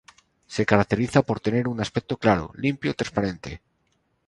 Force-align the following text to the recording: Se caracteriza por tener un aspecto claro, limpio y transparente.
Se 0.47 0.65
caracteriza 0.65 1.21
por 1.21 1.39
tener 1.41 1.67
un 1.67 1.79
aspecto 1.79 2.17
claro, 2.17 2.49
limpio 2.55 2.89
y 2.89 2.95
transparente. 2.95 3.61